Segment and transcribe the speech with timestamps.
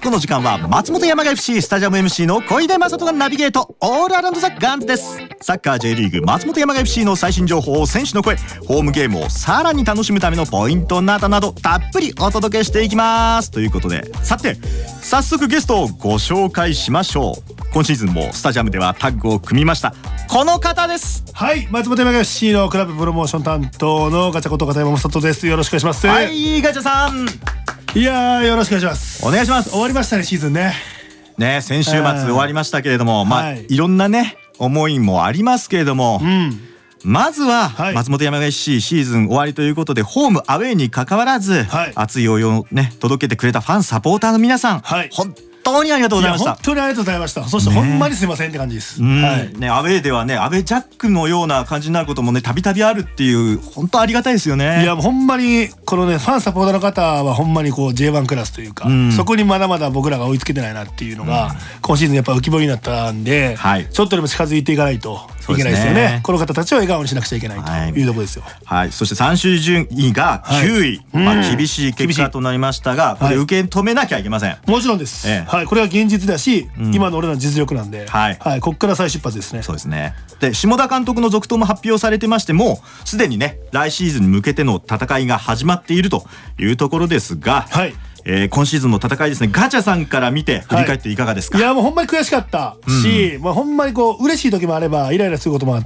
[0.00, 3.76] あこの時間は松本山雅 FC スタジアム MC の小出正人がナビゲート。
[3.80, 5.18] オールアラウンドザガンズです。
[5.40, 8.36] サッカー J リーグ松本山雅 FC の最新情報選手の声。
[8.66, 13.50] ホームゲームをさらに楽しむためのポイントなどなどたっぷりお届けしていきます。
[13.50, 14.10] ということで。
[14.22, 14.54] さて
[15.02, 17.72] 早速ゲストをご紹介しましょう。
[17.72, 19.94] 今シーズンもスタジアムではタッグを組みました。
[20.28, 21.24] この方です。
[21.34, 25.46] はい松本山雅 FC のクラブプロモーション担当のガチャこと片山正人です。
[25.46, 26.06] よろしくお願いします。
[26.06, 27.26] はいガチャさん
[27.94, 29.26] いやーよろしくお願いします。
[29.26, 29.70] お願いします。
[29.70, 30.74] 終わりましたねシーズンね。
[31.38, 33.66] ね先週末終わりましたけれども、まあ、はい。
[33.68, 36.60] いろんなね思いもありますけれども、うん。
[37.02, 37.94] まずははい。
[37.94, 41.92] 松本山雅 FC シーズン終わりということでホームアウェーに関わらず、はい。
[41.96, 45.08] 熱い応援をね届けてくれたファンサポーターの皆さん、はい。
[45.12, 46.50] 本当にありがとうございました。
[46.50, 46.62] や本。
[46.64, 47.44] 当にありがとうございました。
[47.44, 49.22] そしてほんまにすいませんって感じです、うん。
[49.22, 49.52] はい。
[49.58, 54.82] ね、アウェーではねアウェージャックのような感じになることもねたびたびあるっていう本当ありがたいですよね。
[54.82, 59.12] いやほんまにこのねファンサポーターの方はほんまにこう J1 クラスというか、うん。
[59.12, 63.86] そこにまだまだ僕らが追いつけてないなっていうのが、今シーズンやっぱ浮き彫りになったんで、はい。
[63.90, 65.20] ちょっとでも近づいていかないと
[65.52, 66.02] いけないですよね。
[66.02, 67.92] ねこの方たちを笑顔にしなくちゃいけないはい。
[67.92, 68.44] というところですよ。
[68.64, 71.24] はい、そして最終順位が9位、はい。
[71.24, 71.56] まあ、うん。
[71.56, 73.44] 厳しい結果となりましたが、これはい。
[73.44, 74.56] 受け止めなきゃいけません。
[74.66, 75.50] もちろんです、ええ。
[75.50, 76.94] はい、これは現実だし、ん。
[76.94, 78.38] 今の俺らの実力なんで、はい。
[78.60, 79.62] ここから再出発ですね。
[79.62, 80.14] そうですね。
[80.40, 86.26] で、下田監督の続投も発表されてましても、すでにね、来シーズンに向けての戦いが始まっていると
[86.58, 87.94] いうところですが、はい
[88.24, 95.84] えー今シーズンの戦いですね、ガチャさんから見て振り返っていかがですか、いやもうほんまに悔しかったし、まあ、ほんまにこう嬉しい時もあればイライラすることもあっ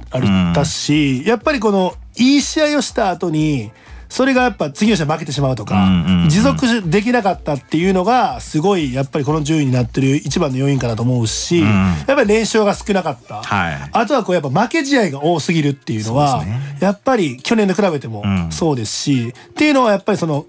[0.53, 3.71] たし、やっぱりこのいい試合をした後に
[4.07, 11.65] それがやっぱ次の試合負けてしまうとか、うんうんうん持続できなかったっていうのがすごいやっぱりこの順位になってる一番の要因かなと思うし、ん。
[11.65, 13.89] やっぱり連勝が少なかった、はい。
[13.91, 16.77] あとはこうやっぱ負け試合が多すぎるっていうのはね。
[16.79, 18.51] やっぱり去年と比べてもん。
[18.51, 20.45] そうですし、っていうのはやっぱりその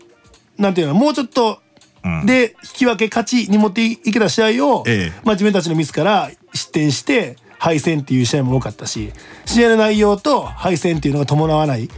[0.59, 1.66] なんていうのもうちょっとうん
[2.25, 5.21] で引き分け勝ちに持っていけた試合を、ええ。
[5.25, 9.13] まあ、自分たちのミスから失点して敗戦っていう試合も多かったし
[9.45, 11.89] 試合の内容と敗戦っていうのが伴わない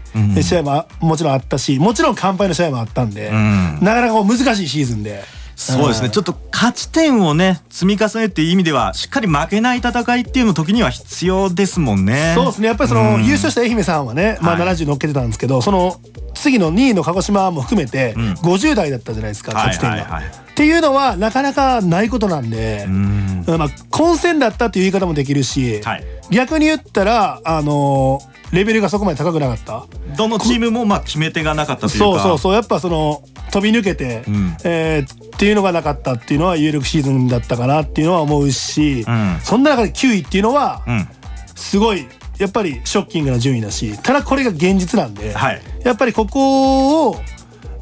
[0.41, 3.79] 試合もあもちろんあったしもちろん完敗の試合もあったんで、ん。
[3.83, 5.23] なかなか難しいシーズンで。
[5.59, 12.33] そうですね、ちょっと勝ち点をね、積み重ねっていう意味では、しっかり負けない戦いっていうの時には必要ですもんね。
[12.37, 12.69] そうですね。
[12.69, 15.97] やっぱりその、優勝した愛媛さんはね、まあ、はい70乗っけてたんですけどその
[16.35, 18.35] 次の2位の鹿児島も含めてん。
[18.35, 23.45] 50代だったじゃないですか、はい勝ち点が、はいはいっていうのはなかなかないことなんで、ん。
[23.47, 26.05] まあ、混戦だったっていう言い方もできるし、はい。
[26.31, 28.21] 逆に言ったら、あの
[28.51, 29.85] レベルがそこまで高くなかった。
[30.17, 31.99] どのチームもまあ決め手がなかったというか。
[31.99, 32.55] そうそうそう。
[32.55, 34.57] やっぱその飛び抜けて、ん。
[34.65, 39.41] えーっていうのがなかったっていうのは有力シーズンだったかなっていうのは思うし、ん。
[39.43, 41.09] そんな中で9位っていうのはうん。
[41.55, 42.07] すごい
[42.39, 45.63] やっぱりショッキングな順位だしただこれが現実なんで、はい。
[45.85, 47.17] やっぱりここを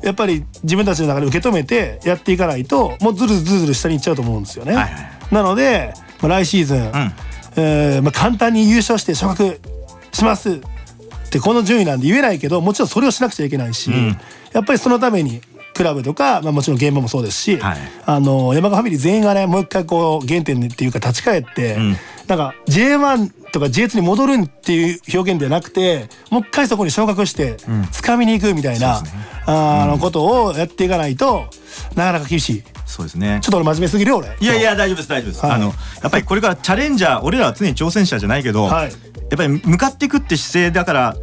[0.03, 4.75] やっぱり自分たちの中で受け止めてやっていかないともうずるずるずる下に行っちゃうと思うんですよね。
[4.75, 5.34] はいはい。
[5.34, 7.15] なので、まあ、来シーズン、ん。
[7.56, 9.59] えーまあ、簡単に優勝して昇格
[10.12, 10.60] しますっ
[11.31, 14.19] てこの順位なんで言えないけどもちろんそれをしなくちゃいけないし、ん。
[14.53, 15.41] やっぱりそのために
[15.76, 17.78] クラブとか、まあ、もちろん現場もそうですし、はい。
[18.06, 21.97] あの山川ファミリー全員がねもう一回こう原点っていうか立ち返って、ん。
[22.26, 27.56] なんか J1 とか J2 に戻るっていう表現ではなくてもう一回そこに昇格して
[27.92, 29.03] 掴みに行くみたいな、
[29.47, 31.44] あのことをやっていかないと
[31.94, 32.65] なかなか厳しい。
[32.86, 33.41] そうですね。
[33.42, 34.28] ちょっと俺真面目すぎるよ俺。
[34.41, 35.54] いやいや大丈夫です大丈夫です、はい。
[35.56, 35.72] あのや
[36.09, 38.91] っぱりこれからチャレンジャー俺らは常に挑戦者じゃないけど、はい。
[38.91, 41.16] やっぱり向かっていくって姿勢だから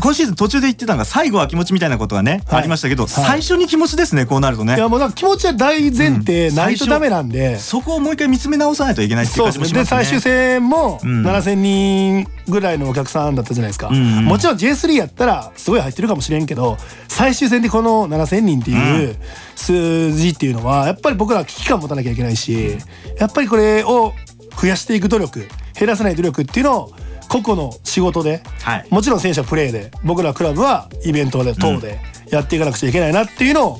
[0.00, 2.58] 今シーズン途中で言ってたのが最後は気持ちみたいなことがね、はい。
[2.60, 3.10] ありましたけど、はい。
[3.10, 4.76] 最初に気持ちですねこうなるとね。
[4.76, 10.00] いやもうなんか気持ちは大前提ないとダメなんで、そこをもう一回見つめ直さないといけないっていう感じもしますね。
[10.00, 10.98] で最終戦もん。
[10.98, 16.76] 7,000人ぐらいのお客さんだったじゃないですか、んうんもちろん J3 やったらすごい入ってるかもしれんけど
[17.08, 19.16] 最終戦でこの7,000人っていう
[19.56, 22.78] 数字っていうのはやっぱり僕らは危機感持たなきゃいけないし
[23.18, 24.12] やっぱりこれを
[24.60, 25.46] 増やしていく努力
[25.78, 26.92] 減らさない努力っていうのを
[27.28, 33.78] 個々の仕事で、はいもちろん選手はプレーで僕らクラブはイベントで等でやっていかなくちゃいけないなっていうのを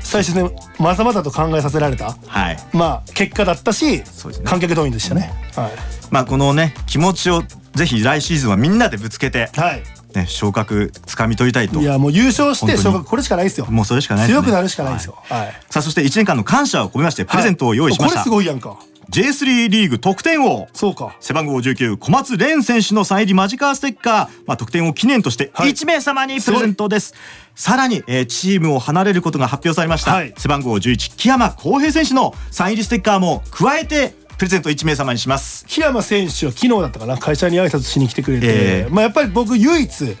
[0.00, 4.04] 最終戦まざまざと考えさせられた、はいまあ結果だったし、ね
[4.44, 5.32] 観客動員でしたね。
[5.54, 5.70] はい。
[6.10, 7.42] まあこのね気持ちを
[7.74, 9.82] ぜひ来シーズンはみんなでぶつけて、はい。
[10.14, 13.66] ね、昇格つかみ取りたいといやもう優勝して昇格これしかないですよ。
[13.66, 15.16] もうそれしかないね強くなるしかないですよ。
[15.22, 15.52] はい。
[15.70, 18.76] さあそして1年間の感謝を込めましてプレゼントを用意しました、これすごいやんか。
[19.10, 20.68] J3 リーグ得点王。
[20.72, 21.16] そうか。
[21.18, 25.70] 背番号19小松蓮選手のサイン入りマジカーステッカー、まあ、得点を記念としてはい。
[25.70, 27.14] 1名様にプレゼントです、
[27.56, 30.32] さらに、えーチームを離れることが発表されました、はい。
[30.38, 35.66] 背番号11木山浩平選手のサイン入りステッカーも加えてプレゼント1名様にします。
[35.66, 37.18] 木山選手は昨日だったかな。
[37.18, 40.16] 会社に挨拶しに来てくれて、ええまあやっぱり僕唯一、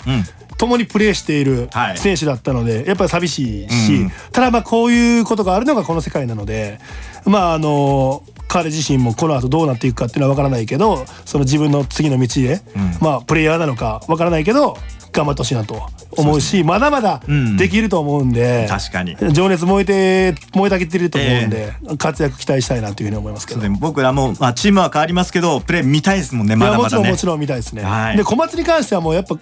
[0.58, 1.98] 共にプレーしているはい。
[1.98, 4.12] 選手だったので、やっぱり寂しいし、うん。
[4.32, 6.80] ただまあこういうことがあるのがこの世界なので
[7.24, 12.60] まああの彼自身もこの後どうなっていくかっていうのは分からないけどその自分の次の道で、
[13.00, 14.76] まあプレイヤーなのか分からないけど
[15.12, 15.80] 頑張ってほしいなと
[16.12, 17.56] 思うしまだまだうん。
[17.56, 19.16] できると思うんで、確かに。
[19.32, 23.60] 情熱燃えて燃えたぎってると思うんで、活躍期待したいなというふうに思いますけど。
[23.60, 23.76] ね。
[23.80, 26.82] 僕らも、まあ、チームは変わりますけどプレー見たいですもんねいまだまだね。
[26.82, 27.82] やもちろんもちろん見たいですね。
[27.82, 28.16] はい。
[28.16, 29.36] で小松に関してはもうやっぱ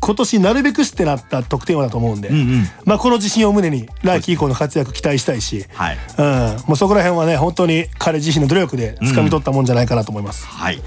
[0.00, 2.64] 今年なるべくしてなった得点王だと思うんで、うんうん。
[2.84, 5.98] まあこの自信を胸に来季以降の活躍期待したいし、はい。
[6.18, 6.24] うん、
[6.68, 10.46] もうそこら辺はね本当に彼自身の努力で掴み取ったもんじゃないかなと思います。
[10.46, 10.80] はい。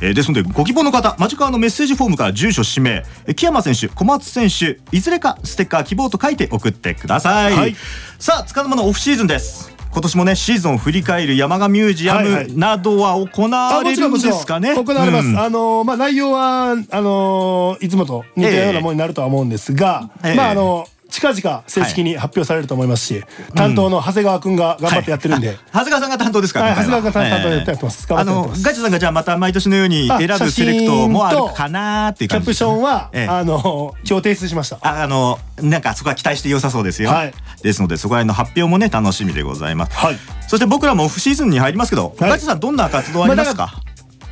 [0.00, 7.76] えーですのでご希望の方マジカワのメッセージフォームから住所氏名えー木山選手小松選手いずれかステッカー希望と書いて送ってください、はい。
[8.18, 12.48] さあ塚の間のオフシーズンです今年もねシーズンを振り返る山賀ミュージアはいはい。
[12.50, 15.28] ムなどは行われるんですかね、行われます。
[15.28, 15.38] うん。
[15.38, 20.34] あのーまあ内容はあのーいつもと似たようなものになるとは思うんですが、ええ。
[20.34, 20.88] まああの
[21.20, 23.24] 近々正式に発表されると思いますし、
[23.54, 28.06] 担当の長谷川くんが頑張ってやってるんで、長谷川さんが担当ですから、長谷川が担当やってます。
[28.10, 33.26] ええあのガチャさんがじゃあまた毎年のようにあ選ぶセレクトもあるかなーっていうキャプションは、ええ。
[33.28, 34.78] あの今日提出しました。
[34.82, 37.34] ああのなんかそこは期待して良さそうですよ、はい。
[37.62, 40.16] ですのでそこら辺の発表もね楽しみでございます、はい。
[40.48, 42.30] そして僕らもオフシーズンに入りますけど、はい。
[42.30, 43.74] ガチさんどんな活動ありますか、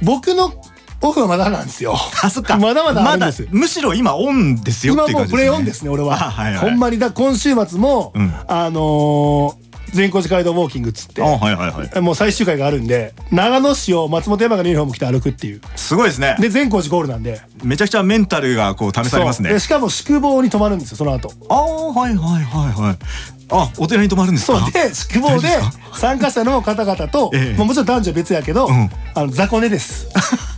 [0.03, 0.53] 僕の
[1.03, 1.95] オフはまだなんですよ。
[2.23, 2.57] あそっか。
[2.57, 3.47] まだまだあるんです。
[3.51, 6.15] むしろ今オンですよっ今もうプレイオンですね俺は。
[6.15, 6.55] あはい。
[6.55, 6.99] はいほんまに。
[6.99, 8.35] だ今週末も、うん。
[8.49, 9.63] あのー
[9.93, 11.27] 全国寺街道ウォーキングっつってあ。
[11.27, 12.01] はいはいはい。
[12.01, 15.61] もう最終回があるんで長野市を松本山がのユニフォーム着て歩くっていう。
[15.77, 16.35] すごいですね。
[16.41, 17.43] で全光寺ゴールなんで。
[17.63, 19.59] めちゃくちゃメンタルがこう試されますね。
[19.61, 21.31] しかも宿坊に泊まるんですよその後。
[21.51, 21.63] ああ
[21.93, 22.97] はいはいはいはい。
[23.51, 24.59] あお寺に泊まるんですか？
[24.61, 24.73] そう。
[24.73, 25.49] で宿坊で
[25.93, 27.59] 参加者の方々と、 ええ。
[27.59, 28.91] まあもちろん男女別やけど、ん。
[29.15, 30.09] あの雑魚寝です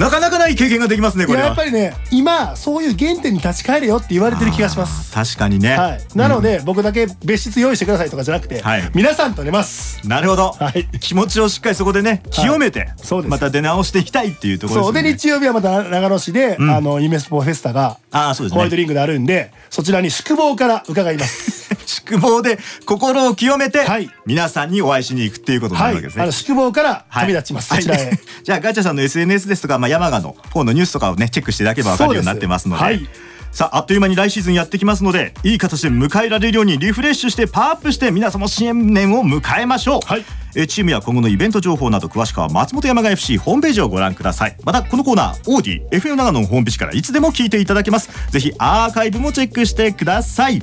[0.00, 1.42] なかなかない経験ができますねいこれは。
[1.42, 5.12] ややっぱりね今そういう原点に立ち返れよって言われてる気がします。
[5.12, 8.90] 確かにね、はい、なので、僕だけ別室用意してくださいとかじゃなくて、はい。
[8.94, 10.06] 皆さんと寝ます。
[10.08, 10.88] なるほど、はい。
[11.00, 13.30] 気持ちをしっかりそこでね清めて、そうです。
[13.30, 14.96] また出直していきたいっていうところですそう。
[14.96, 18.54] よねで日曜日はまた長野市で、あの夢スポフェスタがあーそうですね。
[18.54, 24.08] ホワイトリングであるんでそちらに宿坊から伺います 宿坊で心を清めて、はい。
[24.24, 26.22] 皆さんにお会いしに行くっていうことになはいるわけですね。
[26.22, 27.84] あの宿坊から旅立ちます、はい。
[27.84, 28.18] はい。
[28.44, 32.82] じゃあガチャさんの SNS ですとか、まあ、山賀の方のニュースとかをねチェックしていただければ分かるようになってますので。
[32.82, 33.08] はい。
[33.52, 40.24] さああっという間に来シーズンやってきますのでいい形で迎えられるようにリフレッシュしてパワーアップして皆様新年を迎えましょう、はい。
[40.54, 44.56] えーチームや今後のイベント情報など詳しくは松本山雅 FC ホームページをご覧ください。
[44.64, 48.10] またこのコーナーオーディ FM 長野のホームページからいつでも聞いていただけます。
[48.30, 50.60] ぜひアーカイブもチェックしてください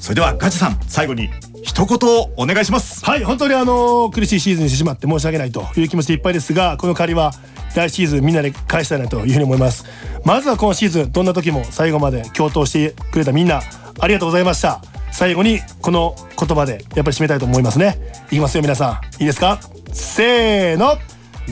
[0.00, 1.28] それではガチャさん最後に
[1.62, 3.04] 一言をお願いします。
[3.04, 7.32] はい本当にあの苦しいシーズンにしてしまって申し訳ないという気持ちでいっぱいですがこの借りは
[7.74, 9.84] 来シーズンみんなで返したいなというふうに思います。
[10.24, 13.62] まずは今シーズンどんな時も最後まで共闘してくれたみんな
[13.98, 14.80] ありがとうございました。
[15.12, 17.98] 最後にこの言葉でやっぱり締めたいと思いますね。
[18.30, 19.22] いきますよ皆さん。
[19.22, 19.60] いいですか？
[19.92, 20.96] せーの。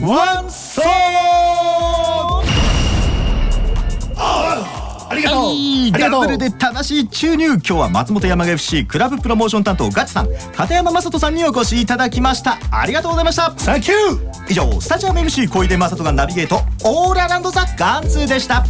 [0.07, 1.78] ワンソあ
[5.19, 7.45] りがとう、ダブルで正しい注入。
[7.53, 12.57] 今日は松本山雅 FC クラブプロモーション担当ガチさん片山雅人さんにお越しいただきました。
[12.71, 13.53] ありがとうございました。
[13.57, 18.65] サンキュー以上スタジアム MC 小出雅人がナビゲートオーラウンドザガンツーでした